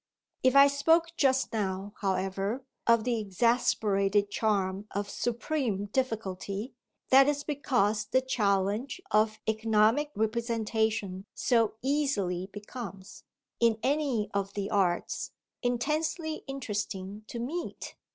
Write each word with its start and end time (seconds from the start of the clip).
If 0.41 0.55
I 0.55 0.65
spoke 0.65 1.15
just 1.15 1.53
now, 1.53 1.93
however, 1.99 2.65
of 2.87 3.03
the 3.03 3.19
"exasperated" 3.19 4.31
charm 4.31 4.87
of 4.89 5.07
supreme 5.07 5.89
difficulty, 5.93 6.73
that 7.11 7.27
is 7.29 7.43
because 7.43 8.05
the 8.05 8.19
challenge 8.21 8.99
of 9.11 9.37
economic 9.47 10.09
representation 10.15 11.27
so 11.35 11.75
easily 11.83 12.47
becomes, 12.51 13.25
in 13.59 13.77
any 13.83 14.31
of 14.33 14.55
the 14.55 14.71
arts, 14.71 15.33
intensely 15.61 16.43
interesting 16.47 17.23
to 17.27 17.37
meet. 17.37 17.95